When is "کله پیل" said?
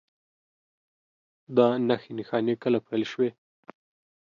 2.63-3.03